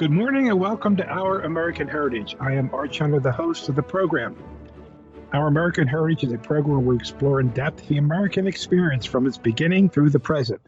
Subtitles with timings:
[0.00, 2.34] Good morning and welcome to Our American Heritage.
[2.40, 4.34] I am Art Chunter, the host of the program.
[5.34, 9.26] Our American Heritage is a program where we explore in depth the American experience from
[9.26, 10.62] its beginning through the present.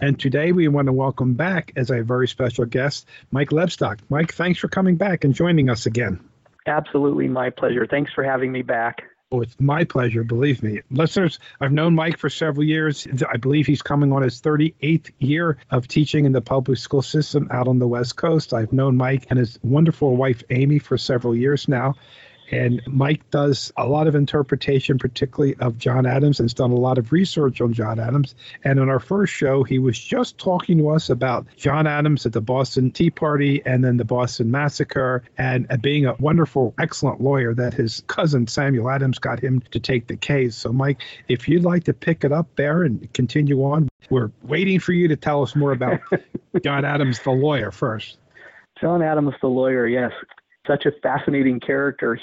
[0.00, 3.98] And today we want to welcome back as a very special guest, Mike Lebsock.
[4.08, 6.18] Mike, thanks for coming back and joining us again.
[6.66, 7.86] Absolutely my pleasure.
[7.86, 9.02] Thanks for having me back.
[9.32, 10.80] Oh, it's my pleasure, believe me.
[10.90, 13.06] Listeners, I've known Mike for several years.
[13.32, 17.46] I believe he's coming on his 38th year of teaching in the public school system
[17.52, 18.52] out on the West Coast.
[18.52, 21.94] I've known Mike and his wonderful wife, Amy, for several years now.
[22.50, 26.76] And Mike does a lot of interpretation, particularly of John Adams, and has done a
[26.76, 28.34] lot of research on John Adams.
[28.64, 32.32] And in our first show, he was just talking to us about John Adams at
[32.32, 37.20] the Boston Tea Party and then the Boston Massacre, and uh, being a wonderful, excellent
[37.20, 40.56] lawyer that his cousin Samuel Adams got him to take the case.
[40.56, 44.80] So, Mike, if you'd like to pick it up there and continue on, we're waiting
[44.80, 46.00] for you to tell us more about
[46.64, 48.18] John Adams, the lawyer, first.
[48.80, 50.12] John Adams, the lawyer, yes.
[50.66, 52.18] Such a fascinating character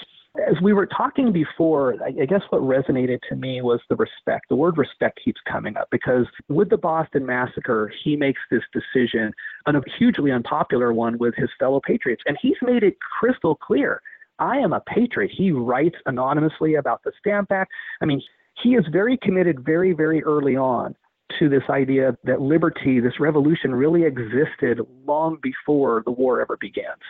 [0.45, 4.49] as we were talking before, I guess what resonated to me was the respect.
[4.49, 9.33] The word respect keeps coming up because with the Boston Massacre, he makes this decision,
[9.65, 12.23] a hugely unpopular one with his fellow patriots.
[12.25, 14.01] And he's made it crystal clear
[14.39, 15.31] I am a patriot.
[15.35, 17.71] He writes anonymously about the Stamp Act.
[18.01, 18.21] I mean,
[18.61, 20.95] he is very committed very, very early on
[21.39, 27.01] to this idea that liberty, this revolution, really existed long before the war ever begins.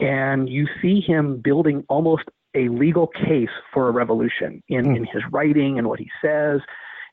[0.00, 2.24] And you see him building almost
[2.54, 4.96] a legal case for a revolution in, mm.
[4.96, 6.60] in his writing and what he says.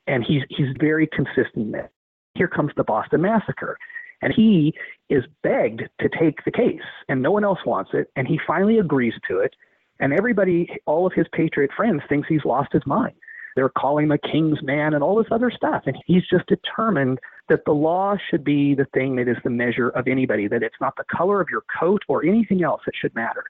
[0.06, 1.90] And he's, he's very consistent there.
[2.34, 3.76] Here comes the Boston Massacre.
[4.22, 4.74] And he
[5.08, 8.08] is begged to take the case, and no one else wants it.
[8.16, 9.54] And he finally agrees to it.
[9.98, 13.14] And everybody, all of his patriot friends, thinks he's lost his mind.
[13.56, 15.82] They're calling him a king's man and all this other stuff.
[15.86, 17.18] And he's just determined
[17.48, 20.80] that the law should be the thing that is the measure of anybody, that it's
[20.80, 23.44] not the color of your coat or anything else that should matter.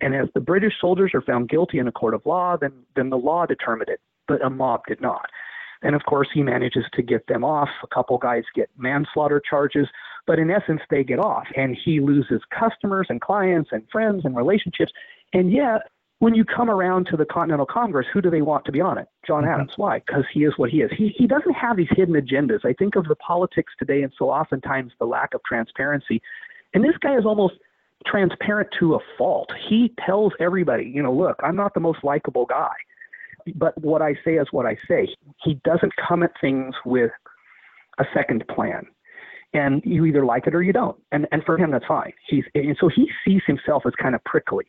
[0.00, 3.10] And as the British soldiers are found guilty in a court of law, then, then
[3.10, 5.26] the law determined it, but a mob did not.
[5.82, 7.68] And of course, he manages to get them off.
[7.82, 9.86] A couple guys get manslaughter charges,
[10.26, 11.46] but in essence, they get off.
[11.56, 14.92] And he loses customers and clients and friends and relationships.
[15.34, 15.82] And yet,
[16.20, 18.96] when you come around to the Continental Congress, who do they want to be on
[18.96, 19.08] it?
[19.26, 19.52] John mm-hmm.
[19.52, 19.72] Adams.
[19.76, 19.98] Why?
[19.98, 20.90] Because he is what he is.
[20.96, 22.64] He, he doesn't have these hidden agendas.
[22.64, 26.22] I think of the politics today, and so oftentimes the lack of transparency.
[26.72, 27.54] And this guy is almost
[28.06, 29.50] transparent to a fault.
[29.68, 32.72] He tells everybody, you know, look, I'm not the most likable guy,
[33.54, 35.08] but what I say is what I say.
[35.42, 37.10] He doesn't come at things with
[37.98, 38.86] a second plan.
[39.52, 40.98] And you either like it or you don't.
[41.12, 42.12] And and for him that's fine.
[42.26, 44.64] He's and so he sees himself as kind of prickly.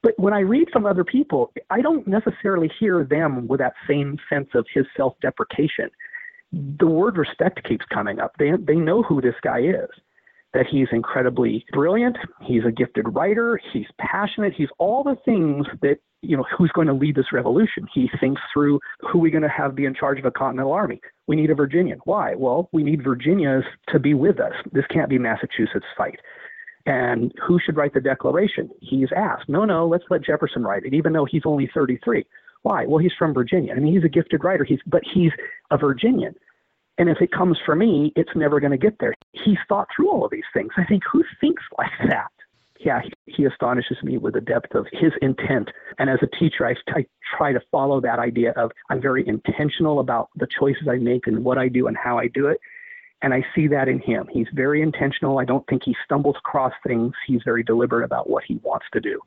[0.00, 4.16] But when I read from other people, I don't necessarily hear them with that same
[4.28, 5.90] sense of his self-deprecation.
[6.52, 8.32] The word respect keeps coming up.
[8.38, 9.88] They they know who this guy is
[10.54, 15.98] that he's incredibly brilliant, he's a gifted writer, he's passionate, he's all the things that
[16.22, 17.86] you know who's going to lead this revolution.
[17.94, 21.00] He thinks through who we're going to have be in charge of a continental army.
[21.26, 22.00] We need a Virginian.
[22.04, 22.34] Why?
[22.34, 24.54] Well, we need Virginians to be with us.
[24.72, 26.18] This can't be Massachusetts' fight.
[26.86, 28.70] And who should write the Declaration?
[28.80, 29.48] He's asked.
[29.48, 32.24] No, no, let's let Jefferson write it, even though he's only 33.
[32.62, 32.86] Why?
[32.86, 33.74] Well, he's from Virginia.
[33.74, 34.64] I mean, he's a gifted writer.
[34.64, 35.30] He's but he's
[35.70, 36.34] a Virginian.
[36.98, 39.14] And if it comes for me, it's never going to get there.
[39.32, 40.72] He's thought through all of these things.
[40.76, 42.28] I think, who thinks like that?
[42.80, 45.70] Yeah, he, he astonishes me with the depth of his intent.
[45.98, 47.06] And as a teacher, I, I
[47.36, 51.44] try to follow that idea of I'm very intentional about the choices I make and
[51.44, 52.60] what I do and how I do it.
[53.22, 54.28] And I see that in him.
[54.32, 55.38] He's very intentional.
[55.38, 57.14] I don't think he stumbles across things.
[57.26, 59.20] He's very deliberate about what he wants to do.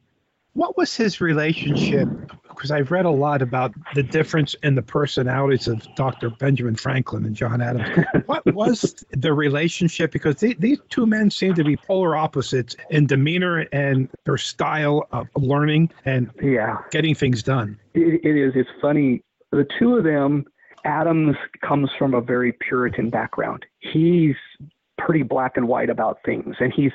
[0.53, 2.09] What was his relationship?
[2.49, 6.29] Because I've read a lot about the difference in the personalities of Dr.
[6.29, 8.05] Benjamin Franklin and John Adams.
[8.25, 10.11] what was the relationship?
[10.11, 15.07] Because they, these two men seem to be polar opposites in demeanor and their style
[15.11, 16.77] of learning and yeah.
[16.91, 17.79] getting things done.
[17.93, 18.51] it, it is.
[18.55, 19.23] It's funny.
[19.51, 20.45] The two of them,
[20.83, 23.65] Adams comes from a very Puritan background.
[23.79, 24.35] He's
[24.97, 26.91] pretty black and white about things, and he's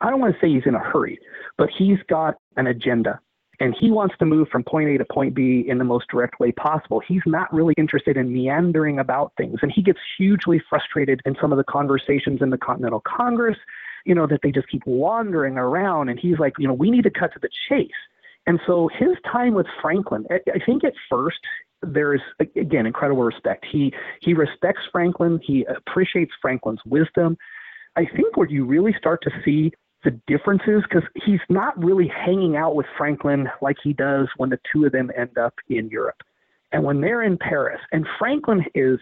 [0.00, 1.18] I don't want to say he's in a hurry,
[1.56, 3.20] but he's got an agenda
[3.60, 6.38] and he wants to move from point A to point B in the most direct
[6.38, 7.00] way possible.
[7.06, 9.58] He's not really interested in meandering about things.
[9.62, 13.56] And he gets hugely frustrated in some of the conversations in the Continental Congress,
[14.04, 16.08] you know, that they just keep wandering around.
[16.08, 17.90] And he's like, you know, we need to cut to the chase.
[18.46, 21.38] And so his time with Franklin, I think at first
[21.82, 23.66] there's again incredible respect.
[23.70, 25.38] He he respects Franklin.
[25.44, 27.36] He appreciates Franklin's wisdom.
[27.96, 29.72] I think where you really start to see
[30.04, 34.60] the differences because he's not really hanging out with Franklin like he does when the
[34.72, 36.22] two of them end up in Europe.
[36.72, 38.98] And when they're in Paris, and Franklin is,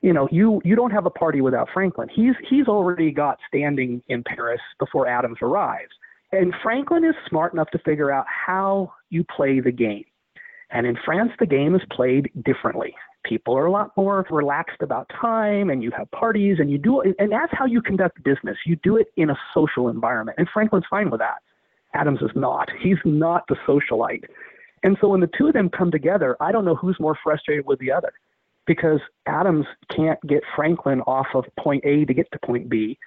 [0.00, 2.08] you know, you you don't have a party without Franklin.
[2.14, 5.90] He's he's already got standing in Paris before Adams arrives.
[6.32, 10.04] And Franklin is smart enough to figure out how you play the game.
[10.70, 12.94] And in France, the game is played differently.
[13.24, 17.00] People are a lot more relaxed about time and you have parties and you do
[17.00, 17.14] it.
[17.18, 18.56] And that's how you conduct business.
[18.64, 20.36] You do it in a social environment.
[20.38, 21.42] And Franklin's fine with that.
[21.94, 22.68] Adams is not.
[22.80, 24.24] He's not the socialite.
[24.82, 27.66] And so when the two of them come together, I don't know who's more frustrated
[27.66, 28.12] with the other
[28.66, 32.98] because Adams can't get Franklin off of point A to get to point B.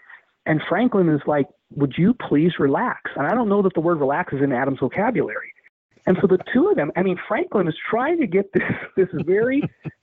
[0.45, 3.11] And Franklin is like, Would you please relax?
[3.15, 5.52] And I don't know that the word relax is in Adams' vocabulary.
[6.05, 8.63] And so the two of them, I mean, Franklin is trying to get this
[8.97, 9.61] this very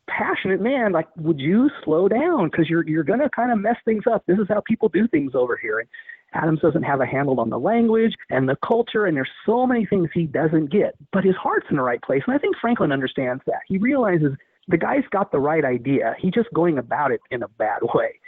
[0.08, 2.48] passionate man, like, would you slow down?
[2.50, 4.24] Because you're you're gonna kind of mess things up.
[4.26, 5.78] This is how people do things over here.
[5.78, 5.88] And
[6.32, 9.84] Adams doesn't have a handle on the language and the culture, and there's so many
[9.84, 10.94] things he doesn't get.
[11.12, 12.22] But his heart's in the right place.
[12.26, 13.60] And I think Franklin understands that.
[13.66, 14.32] He realizes
[14.68, 16.14] the guy's got the right idea.
[16.18, 18.20] He's just going about it in a bad way.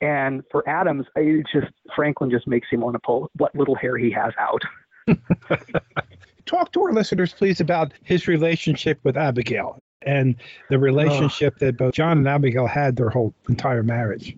[0.00, 3.96] And for Adams, it just Franklin just makes him want to pull what little hair
[3.96, 4.62] he has out.
[6.46, 10.36] Talk to our listeners, please, about his relationship with Abigail and
[10.70, 11.66] the relationship oh.
[11.66, 14.36] that both John and Abigail had their whole entire marriage.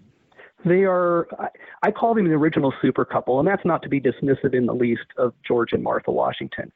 [0.65, 1.49] They are, I,
[1.83, 4.75] I call them the original super couple, and that's not to be dismissive in the
[4.75, 6.73] least of George and Martha Washington.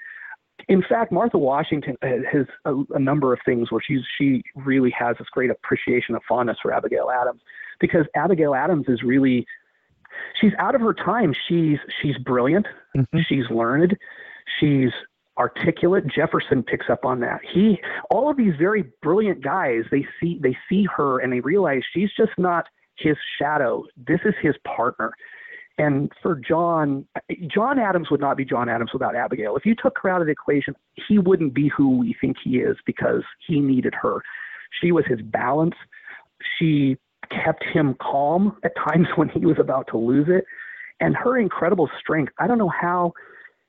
[0.69, 5.17] In fact, Martha Washington has a, a number of things where she's she really has
[5.19, 7.40] this great appreciation of fondness for Abigail Adams
[7.81, 9.44] because Abigail Adams is really
[10.40, 11.35] she's out of her time.
[11.49, 12.67] She's she's brilliant.
[12.96, 13.20] Mm-hmm.
[13.28, 13.96] She's learned.
[14.61, 14.90] She's
[15.38, 16.05] articulate.
[16.06, 17.40] Jefferson picks up on that.
[17.52, 17.79] He
[18.11, 22.11] all of these very brilliant guys, they see they see her and they realize she's
[22.17, 23.84] just not his shadow.
[23.96, 25.12] This is his partner.
[25.79, 27.06] And for John,
[27.49, 29.56] John Adams would not be John Adams without Abigail.
[29.56, 30.75] If you took her out of the equation,
[31.08, 34.23] he wouldn't be who we think he is because he needed her.
[34.81, 35.75] She was his balance.
[36.58, 36.99] She
[37.31, 40.44] kept him calm at times when he was about to lose it.
[41.00, 43.12] And her incredible strength, I don't know how,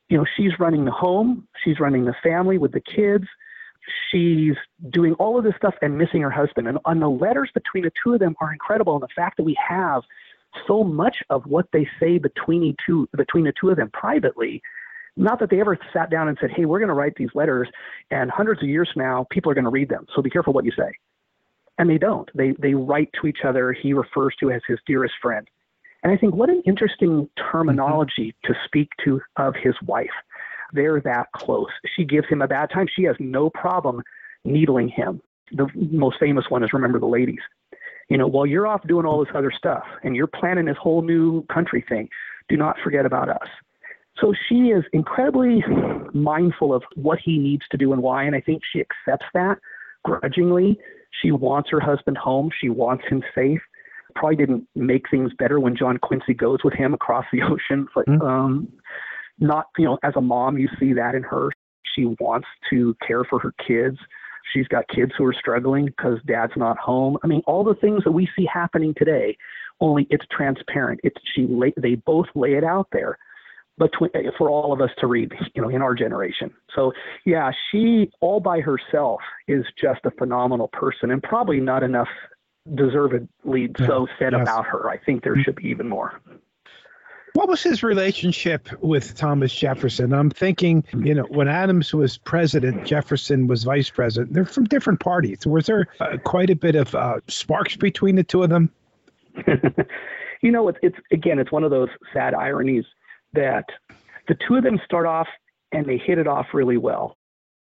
[0.09, 3.25] you know, she's running the home, she's running the family with the kids,
[4.11, 4.55] she's
[4.89, 6.67] doing all of this stuff and missing her husband.
[6.67, 8.93] And, and the letters between the two of them are incredible.
[8.93, 10.03] And the fact that we have
[10.67, 14.61] so much of what they say between the two between the two of them privately.
[15.15, 17.69] Not that they ever sat down and said, "Hey, we're going to write these letters,
[18.09, 20.05] and hundreds of years from now, people are going to read them.
[20.15, 20.91] So be careful what you say."
[21.77, 22.29] And they don't.
[22.35, 23.73] They they write to each other.
[23.73, 25.47] He refers to as his dearest friend.
[26.03, 28.53] And I think what an interesting terminology mm-hmm.
[28.53, 30.09] to speak to of his wife.
[30.73, 31.69] They're that close.
[31.95, 32.87] She gives him a bad time.
[32.93, 34.01] She has no problem
[34.43, 35.21] needling him.
[35.51, 37.41] The most famous one is remember the ladies.
[38.09, 41.01] You know, while you're off doing all this other stuff and you're planning this whole
[41.01, 42.09] new country thing,
[42.49, 43.47] do not forget about us.
[44.19, 45.63] So she is incredibly
[46.13, 49.57] mindful of what he needs to do and why, and I think she accepts that
[50.03, 50.79] grudgingly.
[51.21, 52.49] She wants her husband home.
[52.59, 53.61] She wants him safe.
[54.15, 57.87] Probably didn't make things better when John Quincy goes with him across the ocean.
[57.93, 58.21] But mm-hmm.
[58.21, 58.67] um,
[59.39, 61.51] not, you know, as a mom, you see that in her.
[61.95, 63.97] She wants to care for her kids.
[64.53, 67.17] She's got kids who are struggling because dad's not home.
[67.23, 69.37] I mean, all the things that we see happening today,
[69.79, 70.99] only it's transparent.
[71.03, 73.17] It's she lay, they both lay it out there
[73.77, 76.51] between for all of us to read, you know, in our generation.
[76.75, 76.91] So
[77.25, 82.09] yeah, she all by herself is just a phenomenal person and probably not enough
[82.75, 84.41] deservedly so said yes.
[84.41, 84.89] about her.
[84.89, 86.19] I think there should be even more.
[87.33, 90.13] What was his relationship with Thomas Jefferson?
[90.13, 94.33] I'm thinking, you know, when Adams was president, Jefferson was vice president.
[94.33, 95.45] They're from different parties.
[95.47, 98.69] Was there uh, quite a bit of uh, sparks between the two of them?
[100.41, 102.85] you know, it's, it's again, it's one of those sad ironies
[103.33, 103.65] that
[104.27, 105.27] the two of them start off
[105.71, 107.17] and they hit it off really well.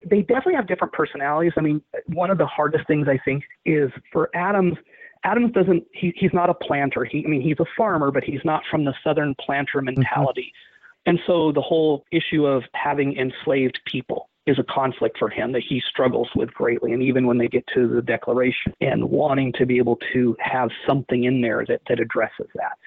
[0.05, 1.53] They definitely have different personalities.
[1.57, 4.77] I mean, one of the hardest things I think is for Adams
[5.23, 7.05] Adams doesn't, he, he's not a planter.
[7.05, 9.95] He, I mean, he's a farmer, but he's not from the Southern planter mm-hmm.
[9.95, 10.51] mentality.
[10.53, 11.09] Mm-hmm.
[11.09, 15.63] And so the whole issue of having enslaved people is a conflict for him that
[15.67, 16.93] he struggles with greatly.
[16.93, 20.69] And even when they get to the Declaration and wanting to be able to have
[20.87, 22.77] something in there that, that addresses that.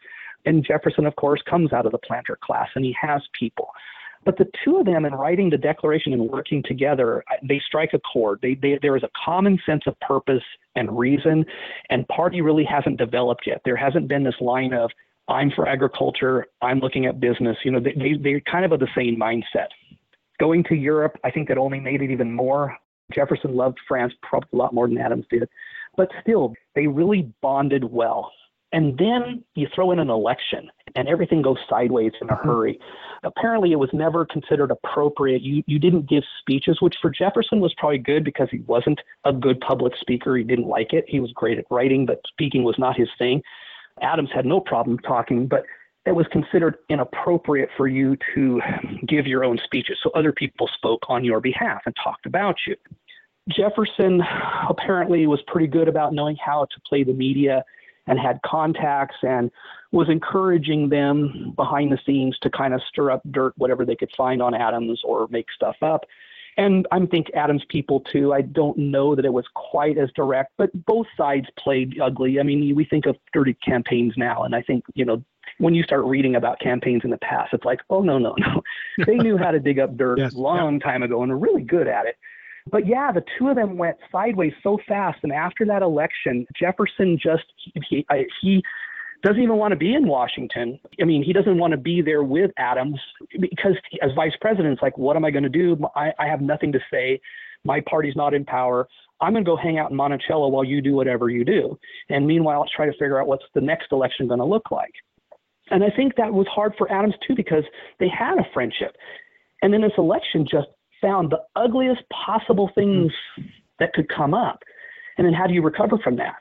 [0.45, 3.71] And Jefferson, of course, comes out of the planter class and he has people.
[4.25, 7.99] But the two of them, in writing the Declaration and working together, they strike a
[7.99, 8.39] chord.
[8.43, 10.43] They, they, there is a common sense of purpose
[10.75, 11.45] and reason,
[11.91, 13.61] and party really hasn't developed yet.
[13.65, 14.91] There hasn't been this line of,
[15.29, 17.57] I'm for agriculture, I'm looking at business.
[17.65, 19.69] You know, they, they, they're kind of of the same mindset.
[20.41, 22.77] Going to Europe, I think that only made it even more.
[23.15, 25.49] Jefferson loved France probably a lot more than Adams did.
[25.97, 28.33] But still, they really bonded well.
[28.75, 32.49] And then you throw in an election and everything goes sideways in a mm-hmm.
[32.49, 32.81] hurry.
[33.23, 35.43] Apparently, it was never considered appropriate.
[35.43, 39.33] You, you didn't give speeches, which for Jefferson was probably good because he wasn't a
[39.33, 40.37] good public speaker.
[40.37, 41.05] He didn't like it.
[41.07, 43.43] He was great at writing, but speaking was not his thing.
[44.03, 45.63] Adams had no problem talking, but
[46.05, 48.61] it was considered inappropriate for you to
[49.07, 49.99] give your own speeches.
[50.03, 52.75] So other people spoke on your behalf and talked about you.
[53.49, 54.21] Jefferson
[54.69, 57.65] apparently was pretty good about knowing how to play the media
[58.07, 59.51] and had contacts and
[59.93, 64.11] was encouraging them behind the scenes to kind of stir up dirt, whatever they could
[64.17, 66.05] find on Adams or make stuff up.
[66.57, 68.33] And I think Adams people too.
[68.33, 72.39] I don't know that it was quite as direct, but both sides played ugly.
[72.39, 75.25] I mean, we think of dirty campaigns now, and I think you know
[75.59, 78.63] when you start reading about campaigns in the past, it's like, oh no, no, no.
[79.07, 80.87] They knew how to dig up dirt yes, long yeah.
[80.87, 82.17] time ago and are really good at it.
[82.71, 85.19] But yeah, the two of them went sideways so fast.
[85.23, 87.45] And after that election, Jefferson just
[87.89, 88.07] he
[88.41, 88.63] he
[89.23, 90.79] doesn't even want to be in Washington.
[91.01, 93.01] I mean, he doesn't want to be there with Adams
[93.41, 95.79] because as vice president, it's like, what am I going to do?
[95.97, 97.21] I, I have nothing to say.
[97.65, 98.87] My party's not in power.
[99.21, 101.79] I'm going to go hang out in Monticello while you do whatever you do.
[102.11, 104.93] And meanwhile, let's try to figure out what's the next election going to look like.
[105.71, 107.65] And I think that was hard for Adams too because
[107.99, 108.95] they had a friendship.
[109.63, 110.69] And then this election just
[111.05, 113.13] found the ugliest possible things
[113.79, 114.63] that could come up.
[115.19, 116.37] And then how do you recover from that?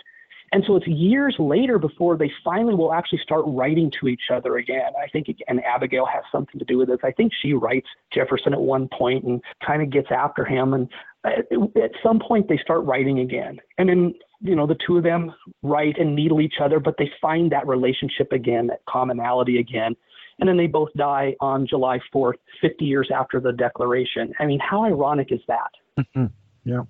[0.54, 4.58] And so it's years later before they finally will actually start writing to each other
[4.58, 4.92] again.
[5.04, 7.00] I think, and Abigail has something to do with this.
[7.04, 10.76] I think she writes Jefferson at one point and kind of gets after him.
[10.76, 10.88] And
[11.24, 11.42] uh,
[11.84, 13.58] at some point they start writing again.
[13.80, 17.10] And then, you know, the two of them write and needle each other, but they
[17.20, 19.96] find that relationship again, that commonality again.
[20.40, 24.34] And then they both die on July 4th, 50 years after the Declaration.
[24.40, 25.72] I mean, how ironic is that?
[26.00, 26.26] Mm-hmm.
[26.66, 26.82] Yeah.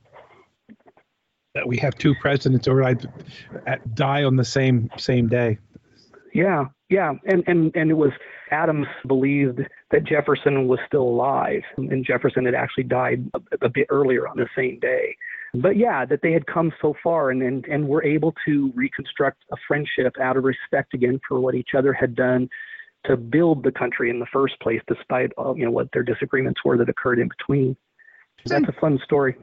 [1.55, 2.95] That we have two presidents or I
[3.93, 5.59] die on the same same day.
[6.33, 8.11] Yeah, yeah, and and and it was
[8.49, 9.59] Adams believed
[9.91, 14.37] that Jefferson was still alive, and Jefferson had actually died a, a bit earlier on
[14.37, 15.15] the same day.
[15.53, 19.43] But yeah, that they had come so far and, and and were able to reconstruct
[19.51, 22.49] a friendship out of respect again for what each other had done
[23.05, 26.61] to build the country in the first place, despite uh, you know what their disagreements
[26.63, 27.75] were that occurred in between.
[28.45, 29.35] That's a fun story.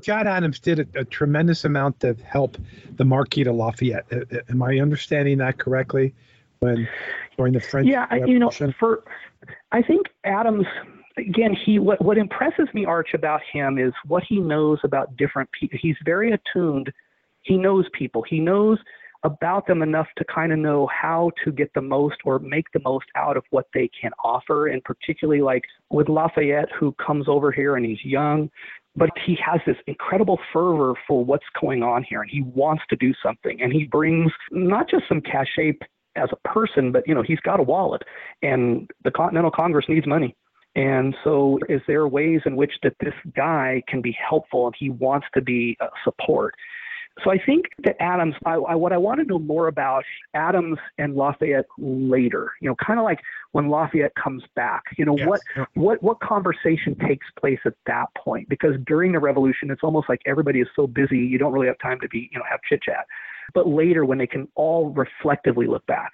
[0.00, 2.56] John Adams did a, a tremendous amount to help
[2.96, 4.06] the Marquis de Lafayette.
[4.48, 6.14] Am I understanding that correctly?
[6.60, 6.88] When
[7.36, 8.28] during the French yeah, Revolution?
[8.32, 9.04] you know, for
[9.72, 10.66] I think Adams
[11.16, 15.50] again, he what what impresses me, Arch, about him is what he knows about different
[15.52, 15.78] people.
[15.80, 16.92] He's very attuned.
[17.42, 18.22] He knows people.
[18.22, 18.78] He knows
[19.24, 22.80] about them enough to kind of know how to get the most or make the
[22.84, 24.68] most out of what they can offer.
[24.68, 28.50] And particularly like with Lafayette, who comes over here and he's young,
[28.94, 32.96] but he has this incredible fervor for what's going on here and he wants to
[32.96, 33.60] do something.
[33.60, 35.78] And he brings not just some cachet
[36.16, 38.02] as a person, but you know, he's got a wallet
[38.42, 40.34] and the Continental Congress needs money.
[40.76, 44.90] And so, is there ways in which that this guy can be helpful and he
[44.90, 46.54] wants to be a support?
[47.24, 50.04] So I think that Adams, I, I, what I want to know more about
[50.34, 53.20] Adams and Lafayette later, you know, kind of like
[53.52, 55.26] when Lafayette comes back, you know, yes.
[55.26, 55.40] what,
[55.74, 58.48] what, what conversation takes place at that point?
[58.50, 61.78] Because during the revolution, it's almost like everybody is so busy, you don't really have
[61.78, 63.06] time to be, you know, have chit chat.
[63.54, 66.12] But later, when they can all reflectively look back,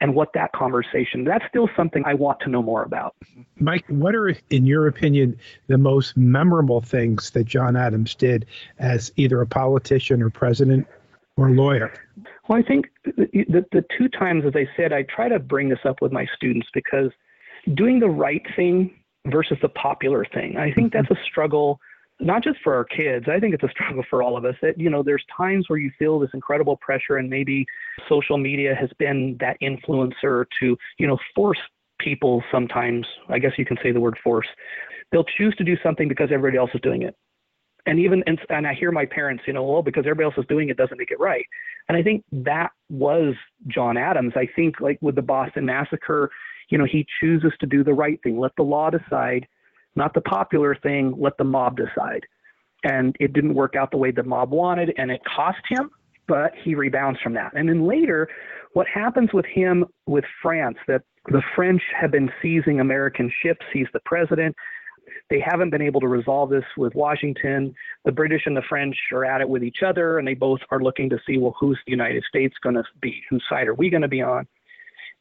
[0.00, 3.14] and what that conversation that's still something i want to know more about.
[3.58, 5.38] Mike what are in your opinion
[5.68, 8.46] the most memorable things that john adams did
[8.78, 10.86] as either a politician or president
[11.36, 11.92] or lawyer?
[12.48, 15.68] Well i think the, the, the two times as i said i try to bring
[15.68, 17.10] this up with my students because
[17.74, 18.94] doing the right thing
[19.26, 21.22] versus the popular thing i think that's a mm-hmm.
[21.24, 21.80] struggle
[22.20, 23.26] not just for our kids.
[23.28, 24.54] I think it's a struggle for all of us.
[24.62, 27.66] That you know, there's times where you feel this incredible pressure, and maybe
[28.08, 31.58] social media has been that influencer to you know force
[31.98, 32.42] people.
[32.50, 34.48] Sometimes, I guess you can say the word force.
[35.12, 37.14] They'll choose to do something because everybody else is doing it.
[37.86, 40.48] And even and, and I hear my parents, you know, well, because everybody else is
[40.48, 41.44] doing it doesn't make it right.
[41.88, 43.34] And I think that was
[43.68, 44.32] John Adams.
[44.34, 46.30] I think like with the Boston Massacre,
[46.68, 48.38] you know, he chooses to do the right thing.
[48.38, 49.46] Let the law decide
[49.96, 52.24] not the popular thing, let the mob decide.
[52.84, 55.90] And it didn't work out the way the mob wanted, and it cost him,
[56.28, 57.52] but he rebounds from that.
[57.54, 58.28] And then later,
[58.74, 63.86] what happens with him with France, that the French have been seizing American ships, he's
[63.92, 64.54] the president.
[65.30, 67.74] They haven't been able to resolve this with Washington.
[68.04, 70.80] The British and the French are at it with each other, and they both are
[70.80, 73.22] looking to see, well, who's the United States going to be?
[73.30, 74.46] Whose side are we going to be on?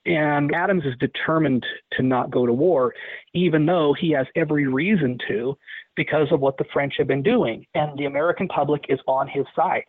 [0.06, 2.94] And Adams is determined to not go to war,
[3.34, 5.58] even though he has every reason to
[5.96, 7.66] because of what the French have been doing.
[7.74, 9.84] And the American public is on his side.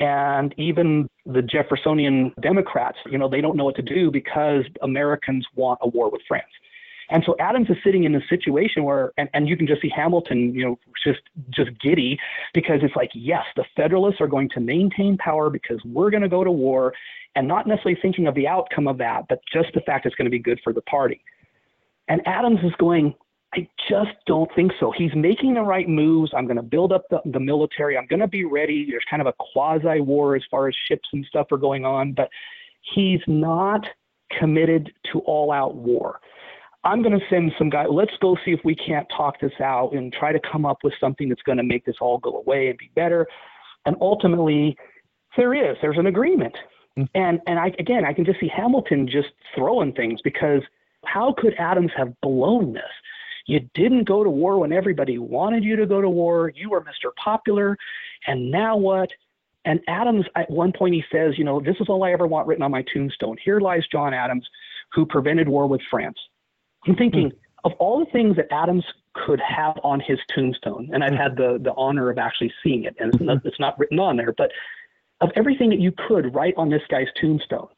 [0.00, 5.46] And even the Jeffersonian Democrats, you know, they don't know what to do because Americans
[5.54, 6.44] want a war with France.
[7.12, 9.90] And so Adams is sitting in a situation where, and, and you can just see
[9.94, 12.18] Hamilton, you know, just just giddy
[12.54, 16.28] because it's like, yes, the Federalists are going to maintain power because we're going to
[16.28, 16.94] go to war,
[17.36, 20.26] and not necessarily thinking of the outcome of that, but just the fact it's going
[20.26, 21.22] to be good for the party.
[22.08, 23.14] And Adams is going,
[23.54, 24.90] I just don't think so.
[24.96, 26.32] He's making the right moves.
[26.34, 27.98] I'm going to build up the, the military.
[27.98, 28.86] I'm going to be ready.
[28.88, 32.12] There's kind of a quasi war as far as ships and stuff are going on,
[32.12, 32.30] but
[32.94, 33.84] he's not
[34.38, 36.20] committed to all out war.
[36.84, 37.86] I'm going to send some guy.
[37.86, 40.94] Let's go see if we can't talk this out and try to come up with
[41.00, 43.26] something that's going to make this all go away and be better.
[43.86, 44.76] And ultimately,
[45.36, 45.76] there is.
[45.80, 46.54] There's an agreement.
[46.98, 47.04] Mm-hmm.
[47.14, 50.62] And and I again, I can just see Hamilton just throwing things because
[51.04, 52.82] how could Adams have blown this?
[53.46, 56.52] You didn't go to war when everybody wanted you to go to war.
[56.54, 57.10] You were Mr.
[57.22, 57.76] Popular.
[58.26, 59.10] And now what?
[59.64, 62.46] And Adams, at one point, he says, you know, this is all I ever want
[62.46, 63.36] written on my tombstone.
[63.44, 64.46] Here lies John Adams,
[64.92, 66.18] who prevented war with France.
[66.86, 67.36] I'm thinking mm.
[67.64, 68.84] of all the things that Adams
[69.14, 71.22] could have on his tombstone, and I've mm.
[71.22, 74.16] had the, the honor of actually seeing it, and it's not, it's not written on
[74.16, 74.50] there, but
[75.20, 77.68] of everything that you could write on this guy's tombstone.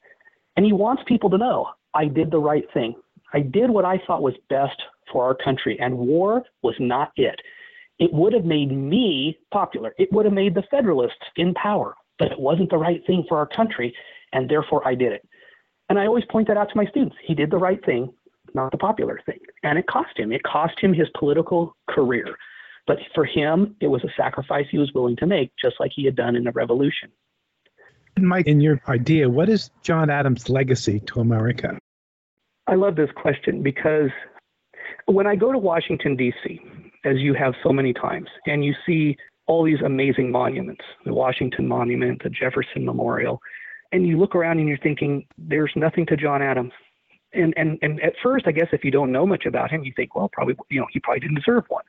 [0.56, 2.94] And he wants people to know, I did the right thing.
[3.32, 4.80] I did what I thought was best
[5.12, 7.40] for our country, and war was not it.
[7.98, 9.94] It would have made me popular.
[9.98, 13.38] It would have made the Federalists in power, but it wasn't the right thing for
[13.38, 13.94] our country,
[14.32, 15.28] and therefore I did it.
[15.88, 17.16] And I always point that out to my students.
[17.22, 18.12] He did the right thing,
[18.54, 19.38] not the popular thing.
[19.62, 20.32] And it cost him.
[20.32, 22.26] It cost him his political career.
[22.86, 26.04] But for him, it was a sacrifice he was willing to make, just like he
[26.04, 27.10] had done in the revolution.
[28.18, 31.78] Mike, in your idea, what is John Adams' legacy to America?
[32.66, 34.10] I love this question because
[35.06, 36.60] when I go to Washington, D.C.,
[37.04, 41.68] as you have so many times, and you see all these amazing monuments the Washington
[41.68, 43.40] Monument, the Jefferson Memorial,
[43.92, 46.72] and you look around and you're thinking, there's nothing to John Adams.
[47.34, 49.92] And, and, and at first, I guess if you don't know much about him, you
[49.94, 51.84] think, well, probably, you know, he probably didn't deserve one.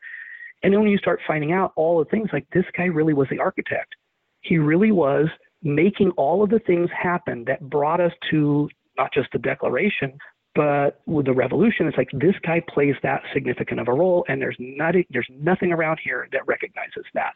[0.63, 3.27] And then when you start finding out all the things like this guy really was
[3.29, 3.96] the architect,
[4.41, 5.27] he really was
[5.61, 10.17] making all of the things happen that brought us to not just the Declaration,
[10.53, 14.41] but with the revolution, it's like this guy plays that significant of a role, and
[14.41, 17.33] there's not there's nothing around here that recognizes that.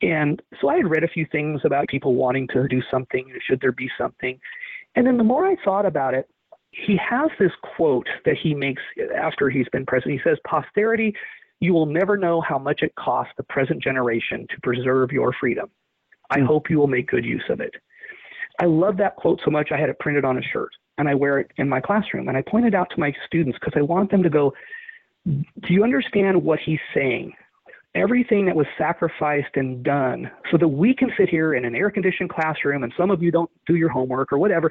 [0.00, 3.26] And so I had read a few things about people wanting to do something.
[3.46, 4.40] Should there be something?
[4.94, 6.28] And then the more I thought about it,
[6.70, 8.82] he has this quote that he makes
[9.16, 10.20] after he's been president.
[10.20, 11.14] He says, "Posterity,
[11.60, 15.70] you will never know how much it cost the present generation to preserve your freedom.
[16.30, 16.46] I hmm.
[16.46, 17.74] hope you will make good use of it."
[18.60, 21.14] I love that quote so much I had it printed on a shirt and I
[21.14, 22.28] wear it in my classroom.
[22.28, 24.52] And I point it out to my students because I want them to go,
[25.26, 27.32] do you understand what he's saying?
[27.94, 31.90] Everything that was sacrificed and done so that we can sit here in an air
[31.90, 34.70] conditioned classroom and some of you don't do your homework or whatever.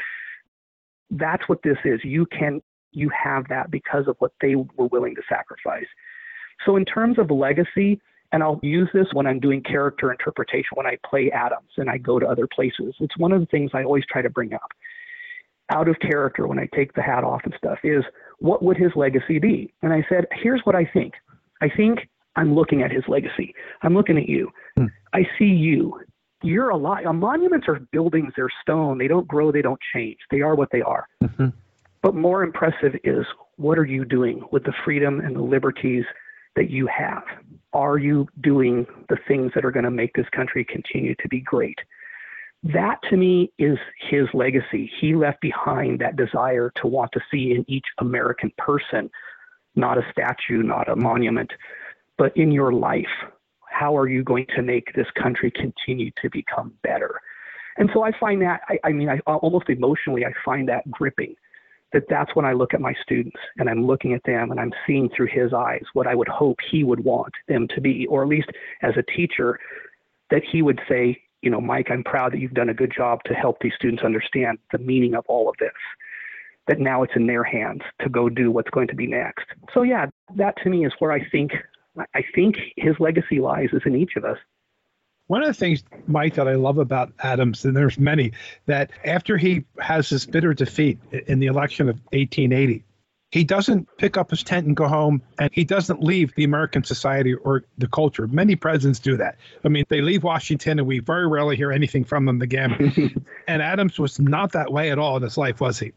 [1.12, 2.00] That's what this is.
[2.04, 5.86] You can you have that because of what they were willing to sacrifice.
[6.66, 10.86] So in terms of legacy, and I'll use this when I'm doing character interpretation when
[10.86, 12.94] I play Adams and I go to other places.
[13.00, 14.72] It's one of the things I always try to bring up
[15.70, 18.04] out of character when I take the hat off and stuff is
[18.40, 19.74] what would his legacy be?
[19.82, 21.14] And I said, here's what I think.
[21.62, 23.54] I think I'm looking at his legacy.
[23.82, 24.50] I'm looking at you.
[24.78, 24.86] Hmm.
[25.14, 26.00] I see you.
[26.44, 27.06] You're alive.
[27.16, 28.98] Monuments are buildings, they're stone.
[28.98, 30.20] They don't grow, they don't change.
[30.30, 31.08] They are what they are.
[31.24, 31.48] Mm-hmm.
[32.02, 36.06] But more impressive is what are you doing with the freedom and the liberties
[36.56, 37.24] that you have?
[37.74, 41.40] Are you doing the things that are going to make this country continue to be
[41.42, 41.80] great?
[42.64, 43.78] That to me is
[44.10, 44.92] his legacy.
[45.00, 49.10] He left behind that desire to want to see in each American person,
[49.76, 51.52] not a statue, not a monument,
[52.18, 53.06] but in your life.
[53.78, 57.22] How are you going to make this country continue to become better?
[57.78, 60.90] And so I find that, I, I mean, I uh, almost emotionally, I find that
[60.90, 61.36] gripping
[61.94, 64.74] that that's when I look at my students and I'm looking at them and I'm
[64.86, 68.24] seeing through his eyes what I would hope he would want them to be, or
[68.24, 68.50] at least
[68.82, 69.60] as a teacher,
[70.32, 73.20] that he would say, you know, Mike, I'm proud that you've done a good job
[73.26, 75.70] to help these students understand the meaning of all of this.
[76.68, 79.46] That now it's in their hands to go do what's going to be next.
[79.74, 81.52] So yeah, that to me is where I think
[82.14, 84.38] I think his legacy lies is in each of us.
[85.28, 88.32] One of the things, Mike, that I love about Adams, and there's many,
[88.66, 92.84] that after he has this bitter defeat in the election of 1880,
[93.32, 96.86] he doesn't pick up his tent and go home, and he doesn't leave the American
[96.86, 98.26] society or the culture.
[98.28, 99.38] Many presidents do that.
[99.66, 103.26] I mean, they leave Washington, and we very rarely hear anything from them again.
[103.50, 105.92] and Adams was not that way at all in his life, was he?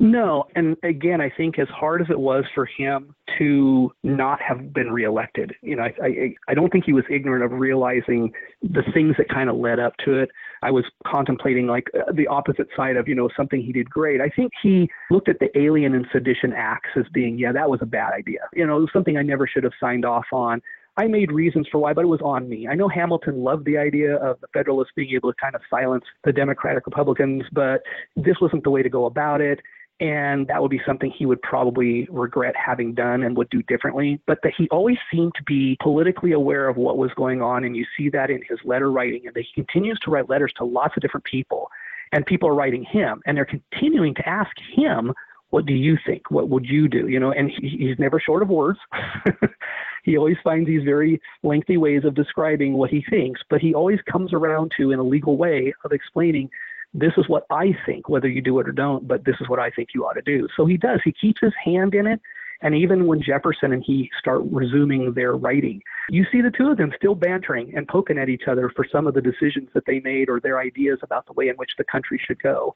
[0.00, 4.72] No, and again, I think as hard as it was for him to not have
[4.72, 8.32] been reelected, you know, I, I, I don't think he was ignorant of realizing
[8.62, 10.30] the things that kind of led up to it.
[10.62, 14.20] I was contemplating like uh, the opposite side of, you know, something he did great.
[14.20, 17.80] I think he looked at the Alien and Sedition Acts as being, yeah, that was
[17.82, 18.40] a bad idea.
[18.54, 20.62] You know, something I never should have signed off on.
[20.96, 22.66] I made reasons for why, but it was on me.
[22.66, 26.04] I know Hamilton loved the idea of the Federalists being able to kind of silence
[26.24, 27.82] the Democratic Republicans, but
[28.16, 29.60] this wasn't the way to go about it
[30.00, 34.20] and that would be something he would probably regret having done and would do differently.
[34.26, 37.76] But that he always seemed to be politically aware of what was going on, and
[37.76, 40.64] you see that in his letter writing, and that he continues to write letters to
[40.64, 41.68] lots of different people,
[42.12, 45.12] and people are writing him, and they're continuing to ask him,
[45.50, 46.30] "What do you think?
[46.30, 48.78] What would you do?" You know, and he, he's never short of words.
[50.04, 53.98] he always finds these very lengthy ways of describing what he thinks, but he always
[54.02, 56.48] comes around to, in a legal way, of explaining
[56.94, 59.58] this is what I think, whether you do it or don't, but this is what
[59.58, 60.48] I think you ought to do.
[60.56, 61.00] So he does.
[61.04, 62.20] He keeps his hand in it.
[62.60, 66.76] And even when Jefferson and he start resuming their writing, you see the two of
[66.76, 70.00] them still bantering and poking at each other for some of the decisions that they
[70.00, 72.74] made or their ideas about the way in which the country should go.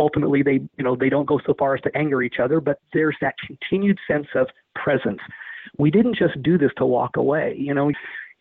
[0.00, 2.80] Ultimately, they, you know, they don't go so far as to anger each other, but
[2.92, 5.20] there's that continued sense of presence.
[5.78, 7.54] We didn't just do this to walk away.
[7.56, 7.92] You know,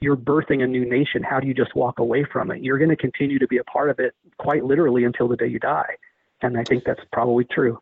[0.02, 1.24] you're birthing a new nation.
[1.24, 2.64] How do you just walk away from it?
[2.64, 5.48] You're going to continue to be a part of it quite literally until the day
[5.48, 5.98] you die.
[6.42, 7.80] And I think that's probably true.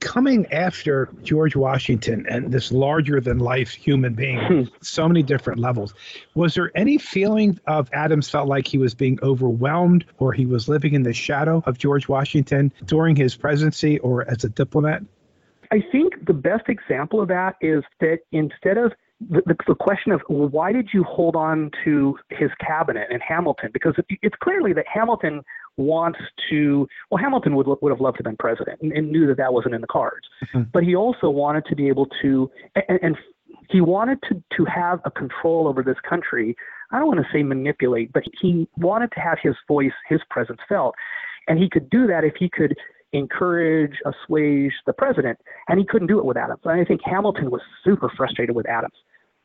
[0.00, 4.62] Coming after George Washington and this larger than life human being, hmm.
[4.82, 5.94] so many different levels,
[6.34, 10.68] was there any feeling of Adams felt like he was being overwhelmed or he was
[10.68, 15.02] living in the shadow of George Washington during his presidency or as a diplomat?
[15.70, 18.92] I think the best example of that is that instead of
[19.30, 23.70] the, the, the, question of why did you hold on to his cabinet and Hamilton?
[23.72, 25.42] Because it, it's clearly that Hamilton
[25.76, 26.18] wants
[26.50, 26.86] to.
[27.10, 29.52] Well, Hamilton would would have loved to have been president and, and knew that that
[29.52, 30.26] wasn't in the cards.
[30.46, 30.70] Mm-hmm.
[30.72, 32.50] But he also wanted to be able to,
[32.88, 33.16] and, and
[33.70, 36.56] he wanted to to have a control over this country.
[36.92, 40.60] I don't want to say manipulate, but he wanted to have his voice, his presence
[40.68, 40.94] felt,
[41.48, 42.74] and he could do that if he could
[43.14, 46.60] encourage, assuage the president, and he couldn't do it with Adams.
[46.64, 48.94] And I think Hamilton was super frustrated with Adams.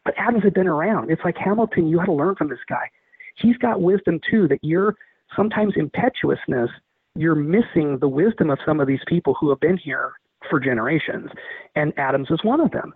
[0.10, 1.12] But Adams had been around.
[1.12, 2.90] It's like Hamilton, you had to learn from this guy.
[3.36, 4.96] He's got wisdom too, that your
[5.36, 6.72] sometimes impetuousness,
[7.14, 10.14] you're missing the wisdom of some of these people who have been here
[10.50, 11.30] for generations.
[11.76, 12.92] And Adams is one of them.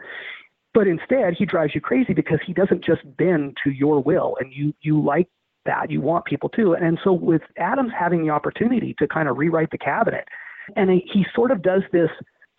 [0.73, 4.51] But instead, he drives you crazy because he doesn't just bend to your will, and
[4.51, 5.27] you you like
[5.65, 5.91] that.
[5.91, 6.73] You want people to.
[6.73, 10.25] And so with Adams having the opportunity to kind of rewrite the cabinet
[10.75, 12.09] and he sort of does this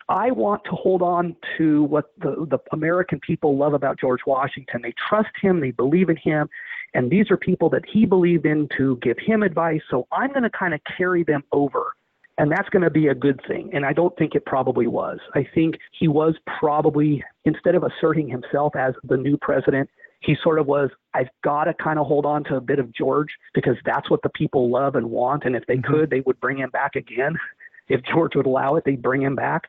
[0.07, 4.81] I want to hold on to what the, the American people love about George Washington.
[4.83, 6.47] They trust him, they believe in him,
[6.93, 9.81] and these are people that he believed in to give him advice.
[9.89, 11.93] So I'm going to kind of carry them over.
[12.37, 13.69] And that's going to be a good thing.
[13.73, 15.19] And I don't think it probably was.
[15.35, 19.89] I think he was probably, instead of asserting himself as the new president,
[20.19, 22.93] he sort of was, I've got to kind of hold on to a bit of
[22.93, 25.45] George because that's what the people love and want.
[25.45, 25.93] And if they mm-hmm.
[25.93, 27.35] could, they would bring him back again
[27.87, 29.63] if George would allow it, they'd bring him back.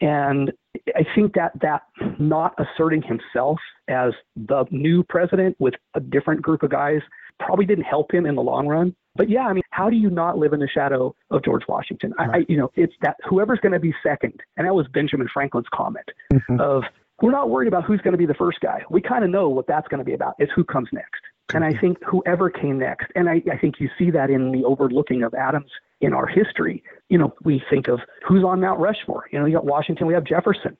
[0.00, 0.52] And
[0.94, 1.82] I think that that
[2.18, 7.00] not asserting himself as the new president with a different group of guys
[7.40, 8.94] probably didn't help him in the long run.
[9.14, 12.12] But yeah, I mean, how do you not live in the shadow of George Washington?
[12.18, 12.42] Right.
[12.42, 15.68] I, you know, it's that whoever's going to be second, and that was Benjamin Franklin's
[15.72, 16.60] comment mm-hmm.
[16.60, 16.82] of
[17.22, 18.82] we're not worried about who's going to be the first guy.
[18.90, 20.34] We kind of know what that's going to be about.
[20.38, 21.22] It's who comes next.
[21.54, 24.64] And I think whoever came next, and I, I think you see that in the
[24.64, 26.82] overlooking of Adams in our history.
[27.08, 29.28] You know, we think of who's on Mount Rushmore.
[29.30, 30.76] You know, you got Washington, we have Jefferson.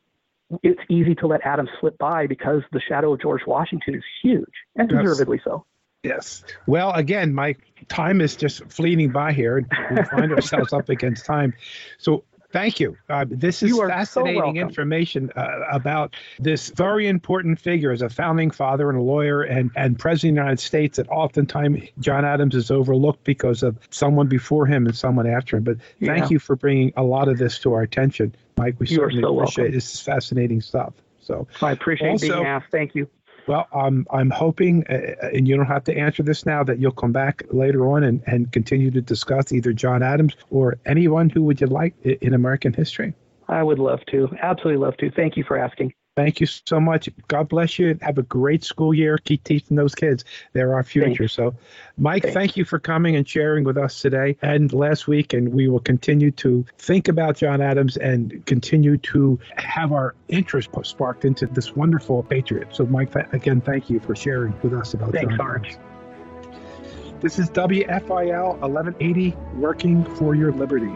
[0.63, 4.45] It's easy to let Adams slip by because the shadow of George Washington is huge,
[4.77, 5.65] and deservedly so.
[6.03, 6.45] Yes.
[6.67, 7.57] Well, again, my
[7.89, 9.67] time is just fleeting by here.
[9.91, 11.55] We find ourselves up against time.
[11.99, 12.23] So
[12.57, 12.97] Thank you.
[13.11, 18.51] Uh, this is fascinating so information uh, about this very important figure as a founding
[18.51, 22.55] father and a lawyer and, and president of the United States that oftentimes John Adams
[22.55, 25.65] is overlooked because of someone before him and someone after him.
[25.65, 26.29] But thank yeah.
[26.31, 28.77] you for bringing a lot of this to our attention, Mike.
[28.79, 29.75] We you certainly so appreciate welcome.
[29.75, 30.95] this is fascinating stuff.
[31.21, 32.71] So I appreciate also, being asked.
[32.71, 33.07] Thank you.
[33.47, 36.93] Well, I'm I'm hoping, uh, and you don't have to answer this now, that you'll
[36.93, 41.43] come back later on and, and continue to discuss either John Adams or anyone who
[41.45, 43.15] would you like in American history.
[43.49, 44.29] I would love to.
[44.43, 45.11] Absolutely love to.
[45.11, 45.93] Thank you for asking.
[46.17, 47.11] Thank you so much.
[47.29, 47.99] God bless you.
[48.01, 49.19] Have a great school year.
[49.19, 50.25] Keep teaching those kids.
[50.55, 51.29] They're our future.
[51.29, 51.55] So,
[51.99, 52.35] Mike, Thanks.
[52.35, 55.35] thank you for coming and sharing with us today and last week.
[55.35, 60.71] And we will continue to think about John Adams and continue to have our interest
[60.85, 62.69] sparked into this wonderful patriot.
[62.71, 65.57] So, Mike, th- again, thank you for sharing with us about Thanks, John.
[65.57, 65.79] Adams.
[67.21, 70.95] This is WFYL 1180, working for your liberty.